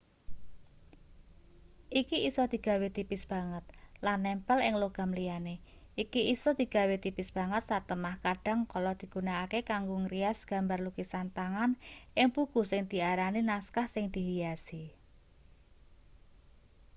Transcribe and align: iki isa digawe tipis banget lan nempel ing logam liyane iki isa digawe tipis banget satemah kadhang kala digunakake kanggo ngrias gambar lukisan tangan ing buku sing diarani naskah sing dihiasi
iki 2.01 2.17
isa 2.29 2.43
digawe 2.53 2.87
tipis 2.97 3.23
banget 3.33 3.63
lan 4.05 4.19
nempel 4.25 4.59
ing 4.67 4.75
logam 4.83 5.09
liyane 5.17 5.55
iki 6.03 6.21
isa 6.33 6.51
digawe 6.59 6.95
tipis 7.03 7.29
banget 7.37 7.63
satemah 7.69 8.15
kadhang 8.25 8.61
kala 8.71 8.93
digunakake 9.01 9.59
kanggo 9.71 9.95
ngrias 10.03 10.39
gambar 10.51 10.79
lukisan 10.85 11.27
tangan 11.37 11.71
ing 12.19 12.27
buku 12.35 12.61
sing 12.71 12.83
diarani 12.91 13.41
naskah 13.49 13.87
sing 13.95 14.05
dihiasi 14.15 14.83